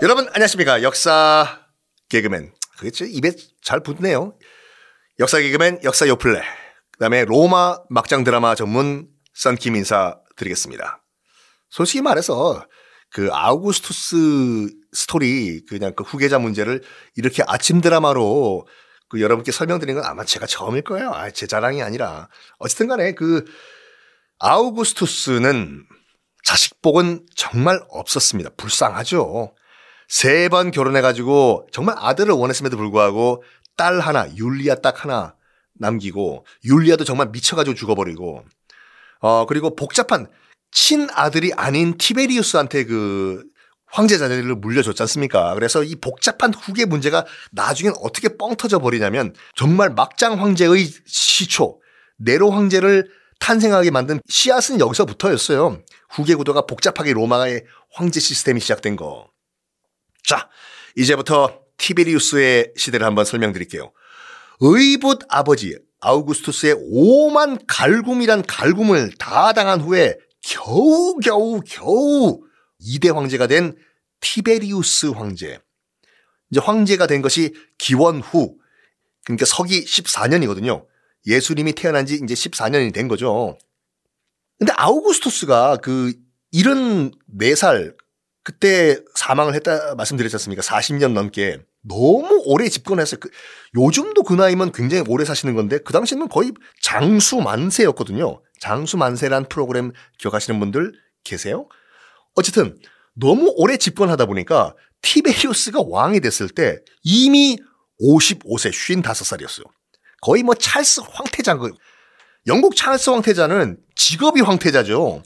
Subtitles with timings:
[0.00, 1.66] 여러분 안녕하십니까 역사
[2.08, 3.32] 개그맨 그게 제 입에
[3.62, 4.38] 잘 붙네요
[5.18, 6.40] 역사 개그맨 역사 요플레
[6.92, 11.02] 그다음에 로마 막장 드라마 전문 썬킴 인사 드리겠습니다
[11.68, 12.64] 솔직히 말해서
[13.10, 16.82] 그 아우구스투스 스토리 그냥 그 후계자 문제를
[17.16, 18.68] 이렇게 아침 드라마로
[19.08, 21.10] 그 여러분께 설명드리는 건 아마 제가 처음일 거예요.
[21.10, 23.44] 아, 제 자랑이 아니라 어쨌든 간에 그
[24.38, 25.86] 아우구스투스는
[26.44, 28.50] 자식복은 정말 없었습니다.
[28.56, 29.54] 불쌍하죠.
[30.08, 33.42] 세 번 결혼해가지고 정말 아들을 원했음에도 불구하고
[33.76, 35.34] 딸 하나, 율리아 딱 하나
[35.74, 38.42] 남기고 율리아도 정말 미쳐가지고 죽어버리고
[39.20, 40.26] 어, 그리고 복잡한
[40.70, 43.44] 친아들이 아닌 티베리우스한테 그
[43.90, 45.54] 황제 자녀를 물려줬지 않습니까?
[45.54, 51.80] 그래서 이 복잡한 후계 문제가 나중엔 어떻게 뻥 터져 버리냐면 정말 막장 황제의 시초
[52.18, 55.80] 네로 황제를 탄생하게 만든 씨앗은 여기서부터였어요.
[56.10, 59.28] 후계 구도가 복잡하게 로마의 황제 시스템이 시작된 거.
[60.28, 60.50] 자,
[60.94, 63.90] 이제부터 티베리우스의 시대를 한번 설명드릴게요.
[64.60, 72.42] 의붓 아버지 아우구스투스의 오만 갈굼이란 갈굼을 다 당한 후에 겨우 겨우 겨우
[72.78, 73.74] 2대 황제가 된
[74.20, 75.60] 티베리우스 황제.
[76.50, 78.58] 이제 황제가 된 것이 기원 후
[79.24, 80.84] 그러니까 서기 14년이거든요.
[81.26, 83.56] 예수님이 태어난 지 이제 14년이 된 거죠.
[84.58, 86.12] 근데 아우구스투스가 그
[86.52, 87.96] 74살
[88.48, 90.62] 그때 사망을 했다 말씀드렸지 않습니까?
[90.62, 93.20] 40년 넘게 너무 오래 집권했어요.
[93.20, 93.28] 그,
[93.76, 98.40] 요즘도 그 나이면 굉장히 오래 사시는 건데 그 당시에는 거의 장수 만세였거든요.
[98.58, 101.68] 장수 만세란 프로그램 기억하시는 분들 계세요?
[102.36, 102.78] 어쨌든
[103.14, 107.58] 너무 오래 집권하다 보니까 티베리우스가 왕이 됐을 때 이미
[108.00, 109.64] 55세, 55살이었어요.
[110.22, 111.74] 거의 뭐 찰스 황태자인 거예요.
[112.46, 115.22] 영국 찰스 황태자는 직업이 황태자죠.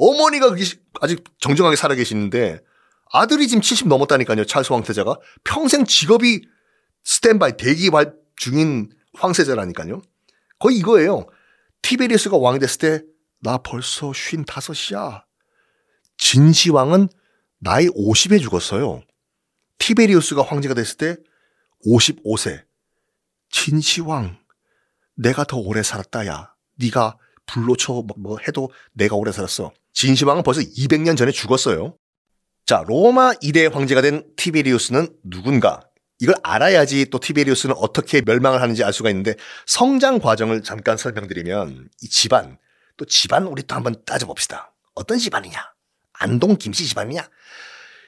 [0.00, 0.54] 어머니가
[1.00, 2.60] 아직 정정하게 살아 계시는데
[3.12, 4.44] 아들이 지금 70 넘었다니까요.
[4.44, 6.42] 찰스 황태자가 평생 직업이
[7.04, 7.90] 스탠바이 대기
[8.36, 10.02] 중인 황세자라니까요.
[10.58, 11.26] 거의 이거예요.
[11.82, 13.10] 티베리우스가 왕이 됐을 때
[13.42, 15.24] 나 벌써 55이야.
[16.18, 17.08] 진시황은
[17.58, 19.02] 나이 50에 죽었어요.
[19.78, 21.16] 티베리우스가 황제가 됐을 때
[21.86, 22.64] 55세.
[23.50, 24.38] 진시황,
[25.16, 26.54] 내가 더 오래 살았다, 야.
[26.76, 27.16] 네가
[27.52, 29.72] 불로 쳐, 뭐, 뭐 해도 내가 오래 살았어.
[29.92, 31.96] 진시황은 벌써 200년 전에 죽었어요.
[32.64, 35.80] 자, 로마 2대 황제가 된 티베리우스는 누군가?
[36.20, 39.34] 이걸 알아야지 또 티베리우스는 어떻게 멸망을 하는지 알 수가 있는데
[39.66, 42.58] 성장 과정을 잠깐 설명드리면 이 집안,
[42.96, 44.72] 또 집안 우리 또 한번 따져봅시다.
[44.94, 45.58] 어떤 집안이냐?
[46.12, 47.28] 안동 김씨 집안이냐?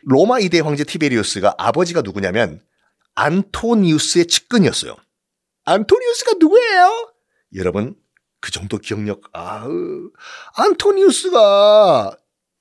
[0.04, 2.60] 로마 2대 황제 티베리우스가 아버지가 누구냐면
[3.14, 4.96] 안토니우스의 측근이었어요.
[5.64, 7.12] 안토니우스가 누구예요?
[7.54, 7.96] 여러분
[8.42, 9.68] 그 정도 기억력 아으
[10.56, 12.16] 안토니우스가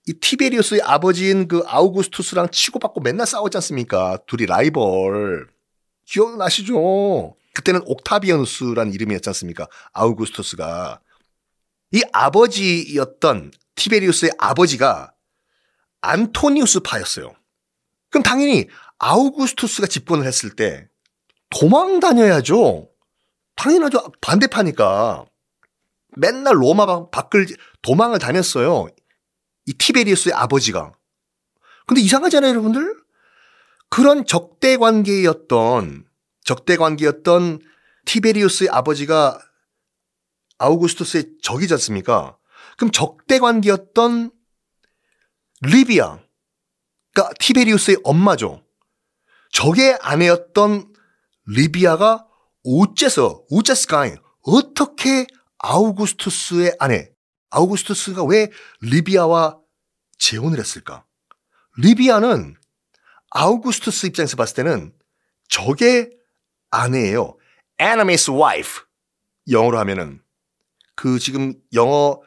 [0.08, 4.20] 이 티베리우스의 아버지인 그 아우구스투스랑 치고받고 맨날 싸웠지 않습니까?
[4.28, 5.50] 둘이 라이벌
[6.06, 7.36] 기억나시죠?
[7.54, 9.68] 그때는 옥타비아누스라는 이름이었지 않습니까?
[9.92, 11.02] 아우구스투스가
[11.94, 15.14] 이 아버지였던 티베리우스의 아버지가
[16.02, 17.34] 안토니우스파였어요.
[18.12, 18.68] 그럼 당연히
[19.00, 20.88] 아우구스투스가 집권을 했을 때
[21.50, 22.88] 도망 다녀야죠.
[23.56, 24.12] 당연하죠.
[24.22, 25.26] 반대파니까.
[26.18, 27.48] 맨날 로마 밖을
[27.82, 28.88] 도망을 다녔어요.
[29.66, 30.94] 이 티베리우스의 아버지가.
[31.88, 33.02] 근데 이상하잖아요, 여러분들?
[33.90, 36.06] 그런 적대 관계였던,
[36.44, 37.62] 적대 관계였던
[38.06, 39.40] 티베리우스의 아버지가
[40.58, 42.38] 아우구스투스의 적이지 않습니까?
[42.78, 44.32] 그럼 적대 관계였던
[45.62, 46.20] 리비아,
[47.14, 48.64] 그러니까 티베리우스의 엄마죠.
[49.52, 50.94] 적의 아내였던
[51.48, 52.26] 리비아가
[52.64, 55.28] 어째서, 어째스가인, 어떻게
[55.64, 57.12] 아우구스투스의 아내,
[57.52, 58.50] 아우구스투스가 왜
[58.82, 59.60] 리비아와
[60.18, 61.06] 재혼을 했을까?
[61.78, 62.56] 리비아는
[63.32, 64.94] 아우구스투스 입장에서 봤을 때는
[65.50, 66.12] 적의
[66.70, 67.38] 아내예요.
[67.78, 68.84] enemy's wife.
[69.50, 70.22] 영어로 하면은
[70.96, 72.22] 그 지금 영어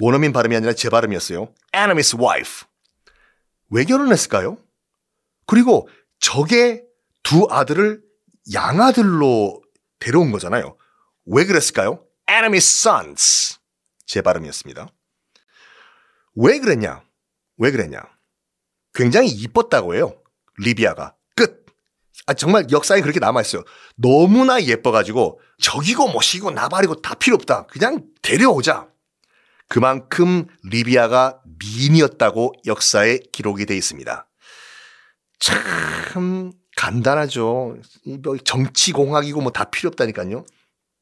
[0.00, 1.52] 원어민 발음이 아니라 제 발음이었어요.
[1.72, 2.66] enemy's wife.
[3.70, 4.58] 왜 결혼했을까요?
[5.46, 5.88] 그리고
[6.20, 6.84] 적의
[7.22, 8.02] 두 아들을
[8.52, 9.62] 양아들로
[9.98, 10.76] 데려온 거잖아요.
[11.26, 12.04] 왜 그랬을까요?
[12.26, 13.58] Enemy's sons.
[14.06, 14.88] 제 발음이었습니다.
[16.36, 17.02] 왜 그랬냐?
[17.58, 18.00] 왜 그랬냐?
[18.92, 20.20] 굉장히 이뻤다고 해요.
[20.58, 21.14] 리비아가.
[21.36, 21.66] 끝.
[22.26, 23.62] 아, 정말 역사에 그렇게 남아있어요.
[23.96, 27.66] 너무나 예뻐가지고 적이고 모시고 나발이고 다 필요 없다.
[27.66, 28.88] 그냥 데려오자.
[29.68, 34.28] 그만큼 리비아가 미인이었다고 역사에 기록이 돼 있습니다.
[35.40, 37.76] 참 간단하죠.
[38.22, 40.44] 뭐 정치공학이고 뭐 다 필요 없다니까요.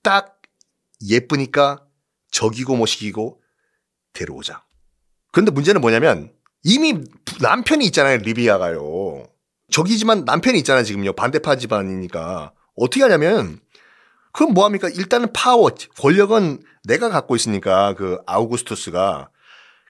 [0.02, 0.40] 딱
[1.08, 1.84] 예쁘니까
[2.30, 3.40] 적이고 모시기고
[4.12, 4.64] 데려오자.
[5.32, 6.32] 그런데 문제는 뭐냐면
[6.64, 6.94] 이미
[7.40, 9.26] 남편이 있잖아요, 리비아가요.
[9.70, 11.14] 적이지만 남편이 있잖아요, 지금요.
[11.14, 12.52] 반대파 집안이니까.
[12.76, 13.60] 어떻게 하냐면,
[14.32, 14.88] 그럼 뭐합니까?
[14.88, 19.30] 일단은 파워, 권력은 내가 갖고 있으니까 그 아우구스투스가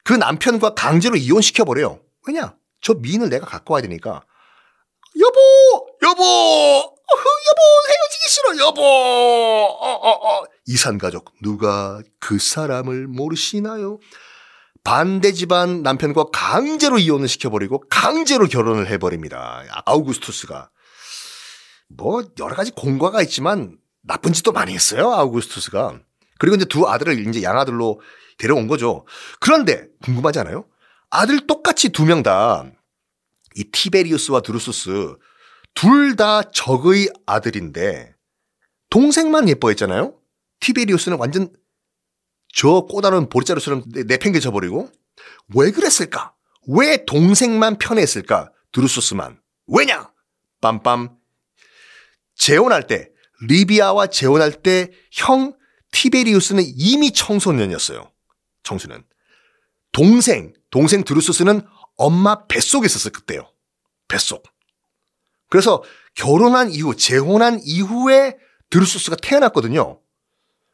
[0.05, 2.00] 그 남편과 강제로 이혼시켜버려요.
[2.26, 2.56] 왜냐?
[2.81, 4.25] 저 미인을 내가 갖고 와야 되니까.
[5.19, 5.38] 여보!
[6.03, 6.23] 여보!
[6.23, 7.62] 여보!
[7.88, 8.82] 헤어지기 싫어, 여보!
[8.82, 10.44] 어, 어, 어.
[10.67, 13.99] 이산 가족, 누가 그 사람을 모르시나요?
[14.85, 19.64] 반대 집안 남편과 강제로 이혼을 시켜버리고 강제로 결혼을 해버립니다.
[19.87, 20.70] 아우구스투스가.
[21.88, 26.00] 뭐, 여러 가지 공과가 있지만 나쁜 짓도 많이 했어요, 아우구스투스가.
[26.38, 28.00] 그리고 이제 두 아들을 이제 양아들로
[28.38, 29.06] 데려온 거죠.
[29.41, 30.64] 그런데 궁금하지 않아요?
[31.11, 32.64] 아들 똑같이 두 명 다
[33.55, 35.17] 이 티베리우스와 드루스스
[35.75, 38.14] 둘 다 적의 아들인데
[38.88, 40.14] 동생만 예뻐했잖아요.
[40.62, 41.53] 티베리우스는 완전
[42.55, 44.91] 저 꼬다른 보리자루처럼 내팽개쳐 버리고
[45.55, 46.35] 왜 그랬을까?
[46.69, 48.53] 왜 동생만 편했을까?
[48.70, 49.41] 드루스스만.
[49.67, 50.11] 왜냐?
[50.61, 51.17] 빰빰.
[52.37, 53.11] 재혼할 때
[53.49, 55.56] 리비아와 재혼할 때 형
[55.91, 58.11] 티베리우스는 이미 청소년이었어요.
[58.62, 59.05] 청소년.
[59.91, 61.67] 동생, 동생 드루스스는
[61.97, 63.53] 엄마 뱃속에 있었어요, 그때요.
[64.09, 64.44] 뱃속.
[65.50, 65.82] 그래서
[66.14, 68.38] 결혼한 이후, 재혼한 이후에
[68.70, 70.00] 드루스스가 태어났거든요.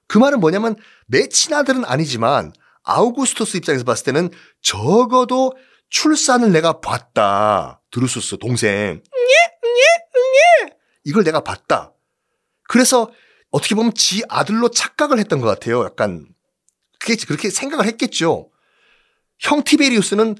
[0.08, 0.74] 그 말은 뭐냐면
[1.06, 2.52] 내 친아들은 아니지만
[2.82, 4.30] 아우구스토스 입장에서 봤을 때는
[4.62, 5.52] 적어도
[5.90, 7.80] 출산을 내가 봤다.
[7.90, 9.02] 드루스스 동생.
[11.04, 11.92] 이걸 내가 봤다.
[12.68, 13.10] 그래서
[13.50, 15.84] 어떻게 보면 지 아들로 착각을 했던 것 같아요.
[15.84, 16.26] 약간
[16.98, 18.50] 그게 그렇게 생각을 했겠죠.
[19.38, 20.36] 형 티베리우스는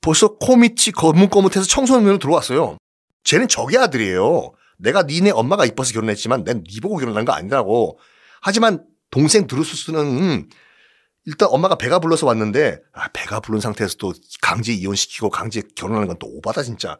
[0.00, 2.76] 벌써 코밑이 거뭇거뭇해서 청소년으로 들어왔어요.
[3.24, 4.52] 쟤는 적의 아들이에요.
[4.78, 7.98] 내가 니네 엄마가 이뻐서 결혼했지만 난 니 보고 결혼한 거 아니라고.
[8.42, 10.48] 하지만 동생 드루스스는 음,
[11.24, 14.12] 일단 엄마가 배가 불러서 왔는데 아, 배가 부른 상태에서 또
[14.42, 16.98] 강제 이혼시키고 강제 결혼하는 건 또 오바다 진짜.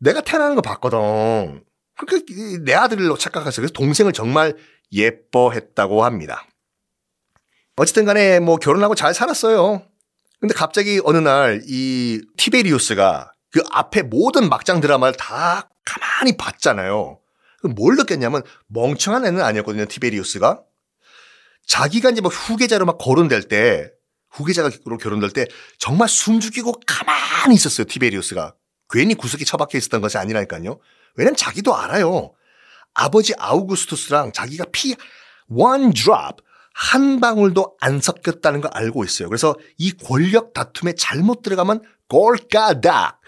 [0.00, 1.64] 내가 태어나는 거 봤거든.
[1.96, 2.24] 그렇게
[2.64, 3.56] 내 아들로 착각했어요.
[3.62, 4.56] 그래서 동생을 정말
[4.92, 6.46] 예뻐했다고 합니다.
[7.76, 9.82] 어쨌든 간에 뭐 결혼하고 잘 살았어요.
[10.40, 17.18] 근데 갑자기 어느 날 이 티베리우스가 그 앞에 모든 막장 드라마를 다 가만히 봤잖아요.
[17.62, 19.86] 뭘 느꼈냐면 멍청한 애는 아니었거든요.
[19.86, 20.62] 티베리우스가.
[21.66, 23.90] 자기가 이제 뭐 후계자로 막 거론될 때
[24.30, 24.70] 후계자로
[25.00, 25.46] 결혼될 때
[25.78, 27.86] 정말 숨죽이고 가만히 있었어요.
[27.86, 28.54] 티베리우스가.
[28.90, 30.78] 괜히 구석에 처박혀 있었던 것이 아니라니까요.
[31.16, 32.32] 왜냐면 자기도 알아요.
[32.94, 34.94] 아버지 아우구스투스랑 자기가 피
[35.48, 36.42] one drop
[36.74, 39.28] 한 방울도 안 섞였다는 걸 알고 있어요.
[39.28, 43.20] 그래서 이 권력 다툼에 잘못 들어가면 골가다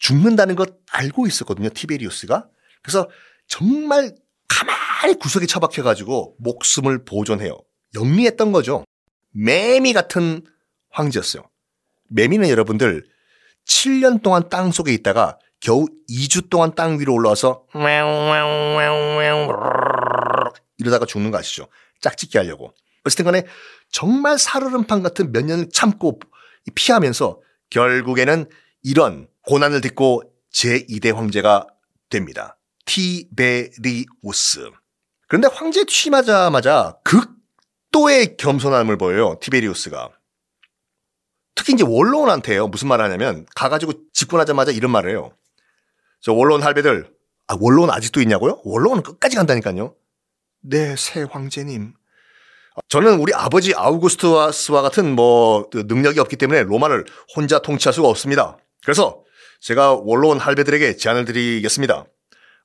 [0.00, 1.68] 죽는다는 것 알고 있었거든요.
[1.70, 2.46] 티베리우스가.
[2.82, 3.08] 그래서
[3.48, 4.14] 정말
[4.46, 7.58] 가만히 구석에 처박혀가지고 목숨을 보존해요.
[7.94, 8.84] 영리했던 거죠.
[9.30, 10.44] 매미 같은
[10.90, 11.42] 황제였어요.
[12.10, 13.04] 매미는 여러분들
[13.66, 17.64] 7년 동안 땅 속에 있다가 겨우 2주 동안 땅 위로 올라와서
[20.78, 21.68] 이러다가 죽는 거 아시죠?
[22.00, 22.72] 짝짓기 하려고.
[23.04, 23.44] 어쨌든 간에
[23.90, 26.20] 정말 살얼음판 같은 몇 년을 참고
[26.74, 27.40] 피하면서
[27.70, 28.46] 결국에는
[28.82, 30.22] 이런 고난을 딛고
[30.52, 31.66] 제2대 황제가
[32.10, 32.57] 됩니다.
[32.88, 34.70] 티베리우스.
[35.28, 39.38] 그런데 황제 취임하자마자 극도의 겸손함을 보여요.
[39.40, 40.10] 티베리우스가.
[41.54, 42.68] 특히 이제 원로원한테요.
[42.68, 45.32] 무슨 말 하냐면 가가지고 집권하자마자 이런 말을 해요.
[46.20, 47.12] 저 원로원 할배들,
[47.48, 48.60] 아, 원로원 아직도 있냐고요?
[48.64, 49.94] 원로원은 끝까지 간다니까요.
[50.62, 51.92] 네, 새 황제님.
[52.88, 57.04] 저는 우리 아버지 아우구스투스와 같은 뭐그 능력이 없기 때문에 로마를
[57.36, 58.56] 혼자 통치할 수가 없습니다.
[58.82, 59.24] 그래서
[59.60, 62.06] 제가 원로원 할배들에게 제안을 드리겠습니다.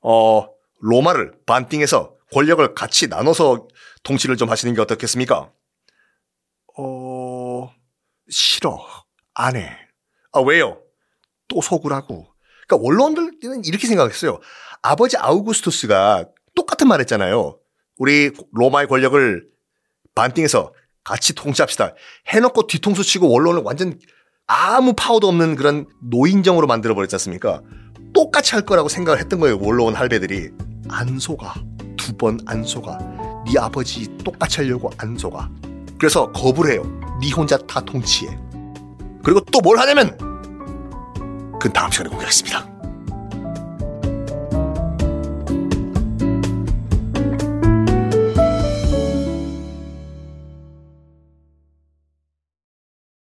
[0.03, 0.47] 어,
[0.79, 3.67] 로마를 반띵해서 권력을 같이 나눠서
[4.03, 5.51] 통치를 좀 하시는 게 어떻겠습니까?
[6.77, 7.71] 어,
[8.29, 8.85] 싫어.
[9.33, 9.77] 안 해.
[10.33, 10.81] 아, 왜요?
[11.47, 12.27] 또 속으라고.
[12.67, 14.39] 그러니까 원로원들은 이렇게 생각했어요.
[14.81, 17.59] 아버지 아우구스투스가 똑같은 말 했잖아요.
[17.97, 19.47] 우리 로마의 권력을
[20.15, 21.95] 반띵해서 같이 통치합시다.
[22.27, 23.99] 해놓고 뒤통수 치고 원론을 완전
[24.47, 27.61] 아무 파워도 없는 그런 노인정으로 만들어버렸지 않습니까?
[28.13, 29.57] 똑같이 할 거라고 생각을 했던 거예요.
[29.59, 30.49] 원로원 할배들이.
[30.89, 31.53] 안 속아.
[31.97, 32.97] 두 번 안 속아.
[33.45, 35.49] 네 아버지 똑같이 하려고 안 속아.
[35.97, 36.83] 그래서 거부를 해요.
[37.21, 38.37] 네 혼자 다 통치해.
[39.23, 40.17] 그리고 또 뭘 하냐면
[41.59, 42.72] 그 다음 시간에 공개하겠습니다.